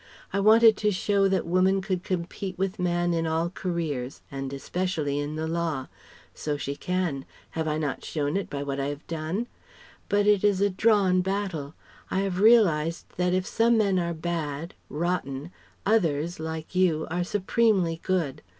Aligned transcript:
I 0.33 0.39
wanted 0.39 0.77
to 0.77 0.89
show 0.89 1.27
that 1.27 1.45
woman 1.45 1.79
could 1.79 2.03
compete 2.03 2.57
with 2.57 2.79
man 2.79 3.13
in 3.13 3.27
all 3.27 3.51
careers, 3.51 4.21
and 4.31 4.51
especially 4.51 5.19
in 5.19 5.35
the 5.35 5.45
Law. 5.45 5.89
So 6.33 6.57
she 6.57 6.75
can 6.75 7.23
have 7.51 7.67
I 7.67 7.77
not 7.77 8.03
shown 8.03 8.35
it 8.35 8.49
by 8.49 8.63
what 8.63 8.79
I 8.79 8.87
have 8.87 9.05
done? 9.05 9.45
But 10.09 10.25
it 10.25 10.43
is 10.43 10.59
a 10.59 10.71
drawn 10.71 11.21
battle. 11.21 11.75
I 12.09 12.21
have 12.21 12.39
realized 12.39 13.05
that 13.17 13.35
if 13.35 13.45
some 13.45 13.77
men 13.77 13.99
are 13.99 14.15
bad 14.15 14.73
rotten 14.89 15.51
others, 15.85 16.39
like 16.39 16.73
you 16.73 17.05
are 17.11 17.23
supremely 17.23 17.99
good. 18.01 18.41